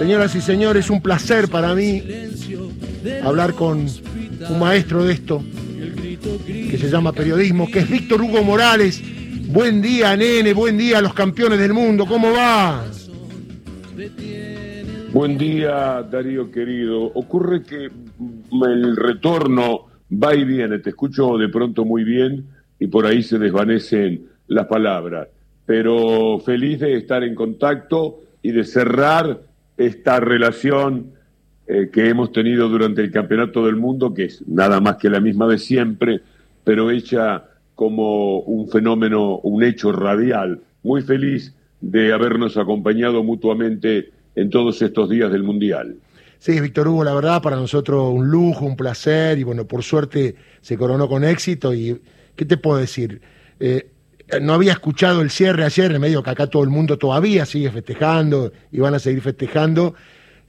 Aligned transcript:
Señoras 0.00 0.34
y 0.34 0.40
señores, 0.40 0.88
un 0.88 1.02
placer 1.02 1.48
para 1.48 1.74
mí 1.74 2.02
hablar 3.22 3.52
con 3.52 3.80
un 3.80 4.58
maestro 4.58 5.04
de 5.04 5.12
esto, 5.12 5.44
que 6.46 6.78
se 6.78 6.88
llama 6.88 7.12
periodismo, 7.12 7.70
que 7.70 7.80
es 7.80 7.90
Víctor 7.90 8.22
Hugo 8.22 8.42
Morales. 8.42 9.02
Buen 9.48 9.82
día, 9.82 10.16
nene, 10.16 10.54
buen 10.54 10.78
día 10.78 10.96
a 10.96 11.02
los 11.02 11.12
campeones 11.12 11.58
del 11.58 11.74
mundo, 11.74 12.06
¿cómo 12.06 12.32
va? 12.32 12.82
Buen 15.12 15.36
día, 15.36 16.02
Darío 16.10 16.50
querido. 16.50 17.02
Ocurre 17.02 17.62
que 17.62 17.90
el 17.90 18.96
retorno 18.96 19.88
va 20.10 20.34
y 20.34 20.44
viene, 20.44 20.78
te 20.78 20.88
escucho 20.88 21.36
de 21.36 21.50
pronto 21.50 21.84
muy 21.84 22.04
bien 22.04 22.46
y 22.78 22.86
por 22.86 23.04
ahí 23.04 23.22
se 23.22 23.38
desvanecen 23.38 24.28
las 24.48 24.66
palabras, 24.66 25.28
pero 25.66 26.38
feliz 26.38 26.80
de 26.80 26.96
estar 26.96 27.22
en 27.22 27.34
contacto 27.34 28.20
y 28.40 28.52
de 28.52 28.64
cerrar 28.64 29.49
esta 29.80 30.20
relación 30.20 31.12
eh, 31.66 31.88
que 31.90 32.08
hemos 32.08 32.32
tenido 32.32 32.68
durante 32.68 33.00
el 33.00 33.10
Campeonato 33.10 33.64
del 33.64 33.76
Mundo, 33.76 34.12
que 34.12 34.24
es 34.24 34.46
nada 34.46 34.78
más 34.80 34.96
que 34.96 35.08
la 35.08 35.20
misma 35.20 35.46
de 35.46 35.58
siempre, 35.58 36.20
pero 36.64 36.90
hecha 36.90 37.44
como 37.74 38.40
un 38.40 38.68
fenómeno, 38.68 39.38
un 39.38 39.62
hecho 39.64 39.90
radial. 39.90 40.60
Muy 40.82 41.00
feliz 41.00 41.54
de 41.80 42.12
habernos 42.12 42.58
acompañado 42.58 43.24
mutuamente 43.24 44.10
en 44.34 44.50
todos 44.50 44.82
estos 44.82 45.08
días 45.08 45.32
del 45.32 45.44
Mundial. 45.44 45.96
Sí, 46.38 46.60
Víctor 46.60 46.88
Hugo, 46.88 47.04
la 47.04 47.14
verdad, 47.14 47.40
para 47.40 47.56
nosotros 47.56 48.12
un 48.12 48.28
lujo, 48.28 48.66
un 48.66 48.76
placer, 48.76 49.38
y 49.38 49.44
bueno, 49.44 49.66
por 49.66 49.82
suerte 49.82 50.36
se 50.60 50.76
coronó 50.76 51.08
con 51.08 51.24
éxito. 51.24 51.72
¿Y 51.72 52.00
qué 52.36 52.44
te 52.44 52.58
puedo 52.58 52.76
decir? 52.76 53.22
Eh, 53.58 53.90
no 54.40 54.54
había 54.54 54.72
escuchado 54.72 55.20
el 55.20 55.30
cierre 55.30 55.64
ayer, 55.64 55.92
en 55.92 56.00
medio 56.00 56.22
que 56.22 56.30
acá 56.30 56.46
todo 56.46 56.62
el 56.62 56.70
mundo 56.70 56.98
todavía 56.98 57.46
sigue 57.46 57.70
festejando 57.70 58.52
y 58.70 58.80
van 58.80 58.94
a 58.94 58.98
seguir 58.98 59.22
festejando, 59.22 59.94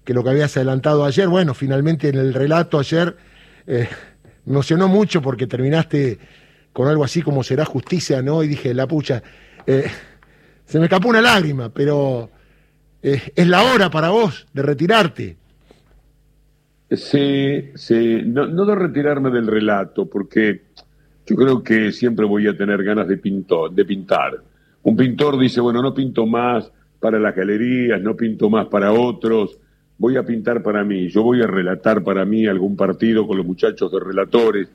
que 0.03 0.13
lo 0.13 0.23
que 0.23 0.29
habías 0.29 0.55
adelantado 0.57 1.05
ayer, 1.05 1.27
bueno, 1.27 1.53
finalmente 1.53 2.09
en 2.09 2.15
el 2.15 2.33
relato 2.33 2.79
ayer 2.79 3.15
eh, 3.67 3.87
me 4.45 4.53
emocionó 4.53 4.87
mucho 4.87 5.21
porque 5.21 5.47
terminaste 5.47 6.19
con 6.73 6.87
algo 6.87 7.03
así 7.03 7.21
como 7.21 7.43
será 7.43 7.65
justicia, 7.65 8.21
¿no? 8.21 8.43
Y 8.43 8.47
dije, 8.47 8.73
la 8.73 8.87
pucha, 8.87 9.21
eh, 9.65 9.89
se 10.65 10.79
me 10.79 10.85
escapó 10.85 11.09
una 11.09 11.21
lágrima, 11.21 11.69
pero 11.69 12.29
eh, 13.01 13.21
es 13.35 13.47
la 13.47 13.63
hora 13.63 13.89
para 13.89 14.09
vos 14.09 14.47
de 14.53 14.61
retirarte. 14.61 15.37
Sí, 16.89 17.71
sí, 17.75 18.21
no, 18.25 18.47
no 18.47 18.65
de 18.65 18.75
retirarme 18.75 19.29
del 19.29 19.47
relato, 19.47 20.09
porque 20.09 20.70
yo 21.31 21.37
creo 21.37 21.63
que 21.63 21.93
siempre 21.93 22.25
voy 22.25 22.45
a 22.49 22.57
tener 22.57 22.83
ganas 22.83 23.07
de, 23.07 23.15
de 23.15 23.85
pintar. 23.85 24.43
Un 24.83 24.97
pintor 24.97 25.39
dice, 25.39 25.61
bueno, 25.61 25.81
no 25.81 25.93
pinto 25.93 26.25
más 26.25 26.69
para 26.99 27.19
las 27.19 27.33
galerías, 27.33 28.01
no 28.01 28.17
pinto 28.17 28.49
más 28.49 28.67
para 28.67 28.91
otros, 28.91 29.57
voy 29.97 30.17
a 30.17 30.25
pintar 30.25 30.61
para 30.61 30.83
mí, 30.83 31.07
yo 31.07 31.23
voy 31.23 31.41
a 31.41 31.47
relatar 31.47 32.03
para 32.03 32.25
mí 32.25 32.47
algún 32.47 32.75
partido 32.75 33.25
con 33.25 33.37
los 33.37 33.45
muchachos 33.45 33.89
de 33.89 34.01
relatores, 34.01 34.67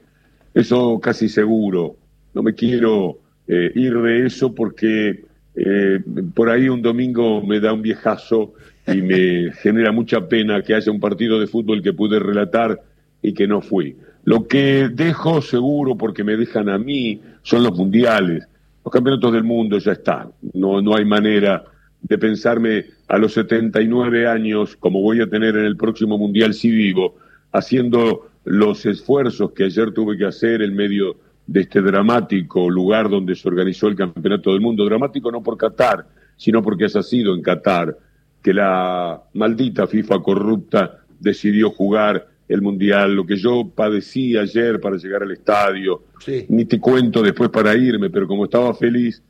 eso 0.54 0.98
casi 0.98 1.28
seguro. 1.28 1.96
No 2.32 2.42
me 2.42 2.54
quiero 2.54 3.18
eh, 3.46 3.70
ir 3.74 3.98
de 3.98 4.24
eso 4.24 4.54
porque 4.54 5.24
eh, 5.54 6.00
por 6.34 6.48
ahí 6.48 6.70
un 6.70 6.80
domingo 6.80 7.42
me 7.42 7.60
da 7.60 7.74
un 7.74 7.82
viejazo 7.82 8.54
y 8.86 9.02
me 9.02 9.52
genera 9.60 9.92
mucha 9.92 10.26
pena 10.26 10.62
que 10.62 10.74
haya 10.74 10.90
un 10.90 11.00
partido 11.00 11.38
de 11.38 11.48
fútbol 11.48 11.82
que 11.82 11.92
pude 11.92 12.18
relatar 12.18 12.80
y 13.20 13.34
que 13.34 13.46
no 13.46 13.60
fui. 13.60 13.94
Lo 14.26 14.48
que 14.48 14.88
dejo 14.92 15.40
seguro, 15.40 15.96
porque 15.96 16.24
me 16.24 16.36
dejan 16.36 16.68
a 16.68 16.78
mí, 16.78 17.20
son 17.42 17.62
los 17.62 17.76
mundiales. 17.76 18.44
Los 18.84 18.92
campeonatos 18.92 19.32
del 19.32 19.44
mundo 19.44 19.78
ya 19.78 19.92
están. 19.92 20.32
No, 20.52 20.82
no 20.82 20.96
hay 20.96 21.04
manera 21.04 21.64
de 22.02 22.18
pensarme 22.18 22.86
a 23.06 23.18
los 23.18 23.34
79 23.34 24.26
años, 24.26 24.74
como 24.76 25.00
voy 25.00 25.20
a 25.20 25.30
tener 25.30 25.54
en 25.56 25.64
el 25.64 25.76
próximo 25.76 26.18
mundial 26.18 26.54
si 26.54 26.72
vivo, 26.72 27.14
haciendo 27.52 28.28
los 28.44 28.84
esfuerzos 28.84 29.52
que 29.52 29.62
ayer 29.62 29.92
tuve 29.92 30.18
que 30.18 30.26
hacer 30.26 30.60
en 30.60 30.74
medio 30.74 31.18
de 31.46 31.60
este 31.60 31.80
dramático 31.80 32.68
lugar 32.68 33.08
donde 33.08 33.36
se 33.36 33.46
organizó 33.46 33.86
el 33.86 33.94
campeonato 33.94 34.50
del 34.50 34.60
mundo. 34.60 34.84
Dramático 34.84 35.30
no 35.30 35.40
por 35.40 35.56
Qatar, 35.56 36.04
sino 36.36 36.64
porque 36.64 36.86
ha 36.86 37.02
sido 37.02 37.32
en 37.32 37.42
Qatar 37.42 37.96
que 38.42 38.52
la 38.52 39.22
maldita 39.34 39.86
FIFA 39.86 40.20
corrupta 40.20 41.04
decidió 41.20 41.70
jugar 41.70 42.26
el 42.48 42.62
Mundial, 42.62 43.14
lo 43.14 43.26
que 43.26 43.36
yo 43.36 43.68
padecí 43.74 44.36
ayer 44.36 44.80
para 44.80 44.96
llegar 44.96 45.22
al 45.22 45.32
estadio, 45.32 46.04
ni 46.48 46.64
te 46.64 46.78
cuento 46.78 47.22
después 47.22 47.50
para 47.50 47.76
irme, 47.76 48.10
pero 48.10 48.26
como 48.26 48.44
estaba 48.44 48.72
feliz, 48.74 49.22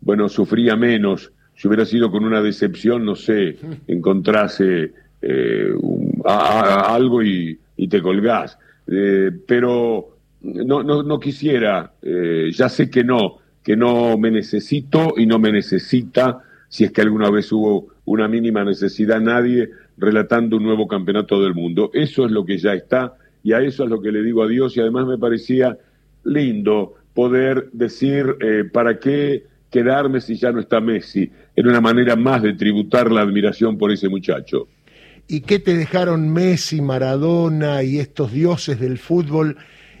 bueno, 0.00 0.28
sufría 0.28 0.76
menos. 0.76 1.32
Si 1.54 1.68
hubiera 1.68 1.84
sido 1.84 2.10
con 2.10 2.24
una 2.24 2.40
decepción, 2.40 3.04
no 3.04 3.16
sé, 3.16 3.56
encontrase 3.86 4.92
eh, 5.20 5.72
algo 6.24 7.22
y, 7.22 7.58
te 7.88 8.00
colgás. 8.00 8.58
Eh, 8.86 9.30
pero 9.44 10.16
no, 10.42 10.82
no, 10.84 11.02
no 11.02 11.18
quisiera, 11.18 11.92
eh, 12.00 12.50
ya 12.52 12.68
sé 12.68 12.88
que 12.88 13.02
no, 13.02 13.38
que 13.62 13.76
no 13.76 14.16
me 14.18 14.30
necesito 14.30 15.14
y 15.16 15.26
no 15.26 15.38
me 15.38 15.50
necesita, 15.50 16.42
si 16.68 16.84
es 16.84 16.92
que 16.92 17.00
alguna 17.00 17.30
vez 17.30 17.50
hubo 17.52 17.88
una 18.04 18.28
mínima 18.28 18.64
necesidad 18.64 19.20
nadie 19.20 19.70
relatando 20.02 20.56
un 20.56 20.64
nuevo 20.64 20.88
campeonato 20.88 21.40
del 21.40 21.54
mundo. 21.54 21.90
Eso 21.94 22.26
es 22.26 22.32
lo 22.32 22.44
que 22.44 22.58
ya 22.58 22.74
está 22.74 23.14
y 23.44 23.52
a 23.52 23.60
eso 23.60 23.84
es 23.84 23.90
lo 23.90 24.02
que 24.02 24.10
le 24.10 24.22
digo 24.22 24.42
a 24.42 24.48
Dios 24.48 24.76
y 24.76 24.80
además 24.80 25.06
me 25.06 25.16
parecía 25.16 25.78
lindo 26.24 26.94
poder 27.14 27.70
decir 27.72 28.36
eh, 28.40 28.64
para 28.70 28.98
qué 28.98 29.44
quedarme 29.70 30.20
si 30.20 30.36
ya 30.36 30.50
no 30.50 30.60
está 30.60 30.80
Messi. 30.80 31.30
Era 31.54 31.68
una 31.68 31.80
manera 31.80 32.16
más 32.16 32.42
de 32.42 32.54
tributar 32.54 33.12
la 33.12 33.20
admiración 33.20 33.78
por 33.78 33.92
ese 33.92 34.08
muchacho. 34.08 34.66
¿Y 35.28 35.42
qué 35.42 35.60
te 35.60 35.76
dejaron 35.76 36.32
Messi, 36.32 36.80
Maradona 36.80 37.84
y 37.84 37.98
estos 37.98 38.32
dioses 38.32 38.80
del 38.80 38.98
fútbol? 38.98 39.56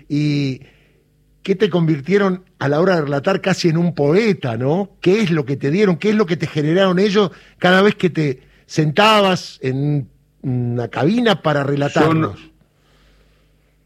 ¿Y 0.08 0.62
qué 1.42 1.54
te 1.54 1.70
convirtieron 1.70 2.44
a 2.58 2.68
la 2.68 2.80
hora 2.80 2.96
de 2.96 3.02
relatar 3.02 3.40
casi 3.40 3.68
en 3.68 3.76
un 3.76 3.94
poeta, 3.94 4.56
¿no? 4.56 4.96
¿Qué 5.00 5.20
es 5.20 5.30
lo 5.30 5.44
que 5.44 5.56
te 5.56 5.70
dieron? 5.70 5.96
¿Qué 5.96 6.10
es 6.10 6.16
lo 6.16 6.26
que 6.26 6.36
te 6.36 6.48
generaron 6.48 6.98
ellos 6.98 7.30
cada 7.58 7.82
vez 7.82 7.94
que 7.94 8.10
te 8.10 8.51
sentabas 8.72 9.58
en 9.62 10.08
una 10.40 10.88
cabina 10.88 11.42
para 11.42 11.62
relatarnos. 11.62 12.50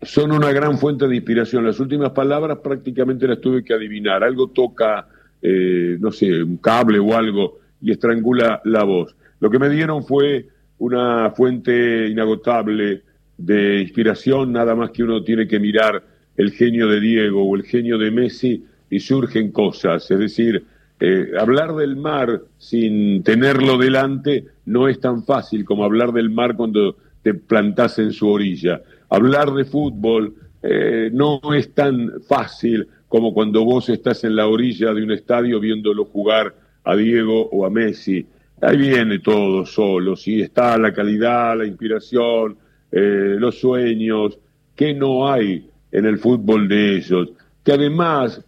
Son, 0.00 0.30
una 0.30 0.52
gran 0.52 0.78
fuente 0.78 1.08
de 1.08 1.16
inspiración. 1.16 1.66
Las 1.66 1.80
últimas 1.80 2.12
palabras 2.12 2.58
prácticamente 2.62 3.26
las 3.26 3.40
tuve 3.40 3.64
que 3.64 3.74
adivinar. 3.74 4.22
Algo 4.22 4.46
toca, 4.50 5.08
eh, 5.42 5.96
no 5.98 6.12
sé, 6.12 6.40
un 6.40 6.58
cable 6.58 7.00
o 7.00 7.16
algo 7.16 7.58
y 7.82 7.90
estrangula 7.90 8.60
la 8.62 8.84
voz. 8.84 9.16
Lo 9.40 9.50
que 9.50 9.58
me 9.58 9.68
dieron 9.70 10.04
fue 10.04 10.50
una 10.78 11.32
fuente 11.32 12.06
inagotable 12.06 13.02
de 13.36 13.80
inspiración, 13.80 14.52
nada 14.52 14.76
más 14.76 14.92
que 14.92 15.02
uno 15.02 15.24
tiene 15.24 15.48
que 15.48 15.58
mirar 15.58 16.00
el 16.36 16.52
genio 16.52 16.86
de 16.86 17.00
Diego 17.00 17.42
o 17.42 17.56
el 17.56 17.64
genio 17.64 17.98
de 17.98 18.12
Messi 18.12 18.64
y 18.88 19.00
surgen 19.00 19.50
cosas. 19.50 20.08
Es 20.12 20.18
decir, 20.20 20.64
eh, 20.98 21.32
hablar 21.38 21.74
del 21.74 21.96
mar 21.96 22.40
sin 22.56 23.22
tenerlo 23.22 23.76
delante 23.76 24.46
no 24.64 24.88
es 24.88 24.98
tan 24.98 25.24
fácil 25.24 25.64
como 25.64 25.84
hablar 25.84 26.12
del 26.12 26.30
mar 26.30 26.56
cuando 26.56 26.96
te 27.22 27.34
plantas 27.34 27.98
en 27.98 28.12
su 28.12 28.28
orilla. 28.28 28.80
Hablar 29.10 29.52
de 29.52 29.64
fútbol 29.64 30.34
eh, 30.62 31.10
no 31.12 31.40
es 31.54 31.74
tan 31.74 32.12
fácil 32.26 32.88
como 33.08 33.34
cuando 33.34 33.64
vos 33.64 33.88
estás 33.88 34.24
en 34.24 34.36
la 34.36 34.46
orilla 34.46 34.92
de 34.94 35.02
un 35.02 35.12
estadio 35.12 35.60
viéndolo 35.60 36.06
jugar 36.06 36.54
a 36.84 36.96
Diego 36.96 37.48
o 37.50 37.66
a 37.66 37.70
Messi. 37.70 38.26
Ahí 38.62 38.76
viene 38.78 39.18
todo 39.18 39.66
solo, 39.66 40.16
si 40.16 40.40
está 40.40 40.78
la 40.78 40.94
calidad, 40.94 41.58
la 41.58 41.66
inspiración, 41.66 42.56
eh, 42.90 43.36
los 43.38 43.60
sueños, 43.60 44.38
que 44.74 44.94
no 44.94 45.28
hay 45.28 45.68
en 45.92 46.06
el 46.06 46.18
fútbol 46.18 46.68
de 46.68 46.96
ellos, 46.96 47.30
que 47.62 47.72
además 47.72 48.42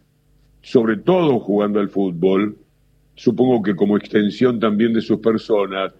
sobre 0.69 0.99
todo 0.99 1.41
jugando 1.41 1.81
al 1.81 1.89
fútbol, 1.89 2.59
supongo 3.15 3.63
que 3.63 3.75
como 3.75 3.97
extensión 3.97 4.61
también 4.61 4.93
de 4.93 5.01
sus 5.01 5.19
personas, 5.19 5.95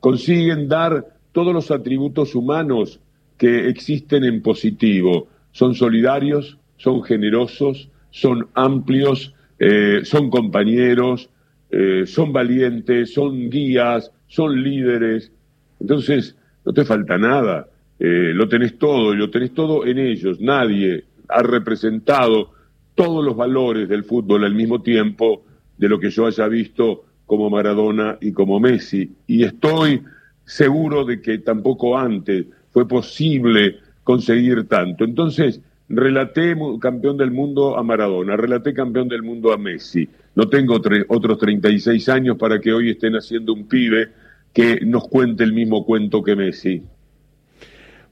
consiguen 0.00 0.66
dar 0.66 1.04
todos 1.32 1.52
los 1.52 1.70
atributos 1.70 2.34
humanos 2.34 3.00
que 3.36 3.68
existen 3.68 4.24
en 4.24 4.40
positivo. 4.40 5.28
Son 5.52 5.74
solidarios, 5.74 6.56
son 6.78 7.02
generosos, 7.02 7.90
son 8.10 8.48
amplios, 8.54 9.34
eh, 9.58 10.00
son 10.04 10.30
compañeros, 10.30 11.28
eh, 11.70 12.04
son 12.06 12.32
valientes, 12.32 13.12
son 13.12 13.50
guías, 13.50 14.10
son 14.26 14.62
líderes. 14.62 15.32
Entonces, 15.78 16.34
no 16.64 16.72
te 16.72 16.86
falta 16.86 17.18
nada. 17.18 17.68
Eh, 17.98 18.32
lo 18.32 18.48
tenés 18.48 18.78
todo, 18.78 19.12
y 19.12 19.18
lo 19.18 19.28
tenés 19.28 19.52
todo 19.52 19.84
en 19.84 19.98
ellos. 19.98 20.40
Nadie 20.40 21.04
ha 21.28 21.42
representado 21.42 22.53
todos 22.94 23.24
los 23.24 23.36
valores 23.36 23.88
del 23.88 24.04
fútbol 24.04 24.44
al 24.44 24.54
mismo 24.54 24.82
tiempo 24.82 25.44
de 25.76 25.88
lo 25.88 25.98
que 25.98 26.10
yo 26.10 26.26
haya 26.26 26.46
visto 26.48 27.04
como 27.26 27.50
Maradona 27.50 28.18
y 28.20 28.32
como 28.32 28.60
Messi. 28.60 29.12
Y 29.26 29.44
estoy 29.44 30.02
seguro 30.44 31.04
de 31.04 31.20
que 31.20 31.38
tampoco 31.38 31.96
antes 31.98 32.46
fue 32.70 32.86
posible 32.86 33.76
conseguir 34.02 34.68
tanto. 34.68 35.04
Entonces, 35.04 35.60
relaté 35.88 36.56
campeón 36.80 37.16
del 37.16 37.30
mundo 37.30 37.76
a 37.76 37.82
Maradona, 37.82 38.36
relaté 38.36 38.74
campeón 38.74 39.08
del 39.08 39.22
mundo 39.22 39.52
a 39.52 39.58
Messi. 39.58 40.08
No 40.34 40.48
tengo 40.48 40.80
otros 41.08 41.38
36 41.38 42.08
años 42.08 42.36
para 42.36 42.60
que 42.60 42.72
hoy 42.72 42.90
estén 42.90 43.14
haciendo 43.14 43.52
un 43.52 43.66
pibe 43.66 44.08
que 44.52 44.80
nos 44.84 45.08
cuente 45.08 45.44
el 45.44 45.52
mismo 45.52 45.84
cuento 45.84 46.22
que 46.22 46.36
Messi. 46.36 46.82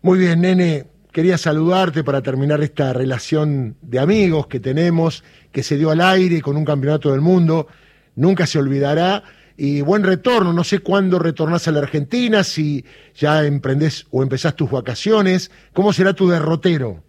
Muy 0.02 0.18
bien, 0.18 0.40
nene. 0.40 0.91
Quería 1.12 1.36
saludarte 1.36 2.02
para 2.02 2.22
terminar 2.22 2.62
esta 2.62 2.94
relación 2.94 3.76
de 3.82 3.98
amigos 3.98 4.46
que 4.46 4.60
tenemos, 4.60 5.22
que 5.52 5.62
se 5.62 5.76
dio 5.76 5.90
al 5.90 6.00
aire 6.00 6.40
con 6.40 6.56
un 6.56 6.64
campeonato 6.64 7.12
del 7.12 7.20
mundo. 7.20 7.68
Nunca 8.16 8.46
se 8.46 8.58
olvidará. 8.58 9.22
Y 9.58 9.82
buen 9.82 10.04
retorno. 10.04 10.54
No 10.54 10.64
sé 10.64 10.78
cuándo 10.78 11.18
retornás 11.18 11.68
a 11.68 11.72
la 11.72 11.80
Argentina, 11.80 12.42
si 12.42 12.86
ya 13.14 13.44
emprendés 13.44 14.06
o 14.10 14.22
empezás 14.22 14.56
tus 14.56 14.70
vacaciones. 14.70 15.50
¿Cómo 15.74 15.92
será 15.92 16.14
tu 16.14 16.30
derrotero? 16.30 17.02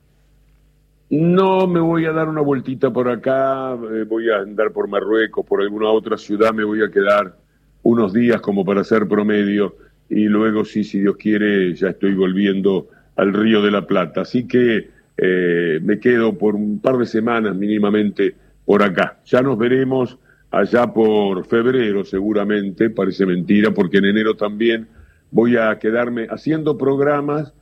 No, 1.09 1.65
me 1.67 1.79
voy 1.79 2.05
a 2.05 2.11
dar 2.11 2.27
una 2.27 2.41
vueltita 2.41 2.91
por 2.91 3.07
acá, 3.07 3.73
eh, 3.73 4.03
voy 4.03 4.29
a 4.29 4.37
andar 4.37 4.71
por 4.71 4.89
Marruecos, 4.89 5.45
por 5.45 5.61
alguna 5.61 5.89
otra 5.89 6.17
ciudad, 6.17 6.51
me 6.53 6.63
voy 6.63 6.81
a 6.81 6.89
quedar 6.89 7.37
unos 7.83 8.13
días 8.13 8.41
como 8.41 8.65
para 8.65 8.81
hacer 8.81 9.07
promedio 9.07 9.75
y 10.09 10.23
luego 10.23 10.65
sí, 10.65 10.83
si 10.83 11.01
Dios 11.01 11.15
quiere, 11.17 11.75
ya 11.75 11.89
estoy 11.89 12.15
volviendo 12.15 12.87
al 13.15 13.33
Río 13.33 13.61
de 13.61 13.71
la 13.71 13.85
Plata. 13.85 14.21
Así 14.21 14.47
que 14.47 14.89
eh, 15.17 15.79
me 15.81 15.99
quedo 15.99 16.37
por 16.37 16.55
un 16.55 16.79
par 16.79 16.97
de 16.97 17.05
semanas 17.05 17.55
mínimamente 17.55 18.35
por 18.65 18.83
acá. 18.83 19.19
Ya 19.25 19.41
nos 19.41 19.57
veremos 19.57 20.17
allá 20.51 20.87
por 20.93 21.45
febrero 21.45 22.05
seguramente, 22.05 22.89
parece 22.89 23.25
mentira, 23.25 23.71
porque 23.71 23.97
en 23.97 24.05
enero 24.05 24.35
también 24.35 24.87
voy 25.31 25.57
a 25.57 25.77
quedarme 25.79 26.27
haciendo 26.29 26.77
programas 26.77 27.53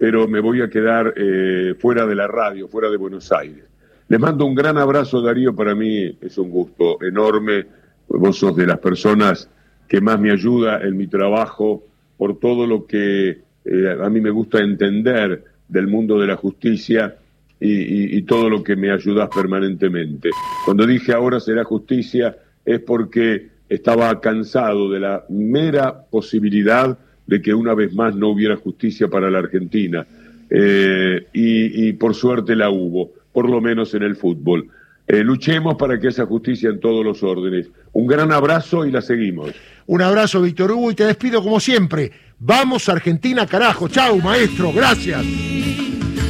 pero 0.00 0.26
me 0.26 0.40
voy 0.40 0.62
a 0.62 0.70
quedar 0.70 1.12
eh, 1.14 1.74
fuera 1.78 2.06
de 2.06 2.14
la 2.14 2.26
radio, 2.26 2.68
fuera 2.68 2.88
de 2.88 2.96
Buenos 2.96 3.30
Aires. 3.32 3.66
Les 4.08 4.18
mando 4.18 4.46
un 4.46 4.54
gran 4.54 4.78
abrazo, 4.78 5.20
Darío, 5.20 5.54
para 5.54 5.74
mí 5.74 6.16
es 6.22 6.38
un 6.38 6.48
gusto 6.48 7.02
enorme. 7.02 7.66
Vos 8.08 8.38
sos 8.38 8.56
de 8.56 8.66
las 8.66 8.78
personas 8.78 9.50
que 9.86 10.00
más 10.00 10.18
me 10.18 10.32
ayuda 10.32 10.80
en 10.80 10.96
mi 10.96 11.06
trabajo 11.06 11.84
por 12.16 12.40
todo 12.40 12.66
lo 12.66 12.86
que 12.86 13.42
eh, 13.64 13.96
a 14.00 14.08
mí 14.08 14.20
me 14.20 14.30
gusta 14.30 14.58
entender 14.58 15.44
del 15.68 15.86
mundo 15.86 16.18
de 16.18 16.26
la 16.26 16.36
justicia 16.36 17.16
y, 17.62 18.22
todo 18.22 18.48
lo 18.48 18.62
que 18.62 18.74
me 18.74 18.90
ayudas 18.90 19.28
permanentemente. 19.34 20.30
Cuando 20.64 20.86
dije 20.86 21.12
ahora 21.12 21.40
será 21.40 21.62
justicia 21.62 22.34
es 22.64 22.80
porque 22.80 23.48
estaba 23.68 24.18
cansado 24.20 24.90
de 24.90 25.00
la 25.00 25.24
mera 25.28 26.06
posibilidad 26.10 26.98
de 27.26 27.42
que 27.42 27.52
una 27.52 27.74
vez 27.74 27.94
más 27.94 28.16
no 28.16 28.28
hubiera 28.28 28.56
justicia 28.56 29.08
para 29.08 29.30
la 29.30 29.40
Argentina. 29.40 30.06
Eh, 30.48 31.26
y, 31.32 31.92
por 31.92 32.14
suerte 32.14 32.56
la 32.56 32.70
hubo, 32.70 33.12
por 33.32 33.48
lo 33.48 33.60
menos 33.60 33.94
en 33.94 34.02
el 34.02 34.16
fútbol. 34.16 34.68
Eh, 35.12 35.24
luchemos 35.24 35.74
para 35.74 35.98
que 35.98 36.06
esa 36.06 36.24
justicia 36.24 36.70
en 36.70 36.78
todos 36.78 37.04
los 37.04 37.24
órdenes. 37.24 37.68
Un 37.92 38.06
gran 38.06 38.30
abrazo 38.30 38.86
y 38.86 38.92
la 38.92 39.02
seguimos. 39.02 39.50
Un 39.86 40.02
abrazo, 40.02 40.40
Víctor 40.40 40.70
Hugo, 40.70 40.92
y 40.92 40.94
te 40.94 41.04
despido 41.04 41.42
como 41.42 41.58
siempre. 41.58 42.12
Vamos 42.38 42.88
Argentina, 42.88 43.44
carajo. 43.44 43.88
Chau, 43.88 44.20
maestro. 44.20 44.72
Gracias. 44.72 45.24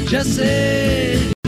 Ya 0.09 0.25
sé 0.25 1.20